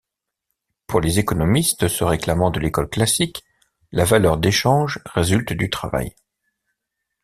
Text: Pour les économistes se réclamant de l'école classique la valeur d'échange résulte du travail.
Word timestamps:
Pour 0.87 0.99
les 0.99 1.19
économistes 1.19 1.87
se 1.87 2.03
réclamant 2.03 2.49
de 2.49 2.59
l'école 2.59 2.89
classique 2.89 3.43
la 3.91 4.03
valeur 4.03 4.39
d'échange 4.39 4.97
résulte 5.05 5.53
du 5.53 5.69
travail. 5.69 6.15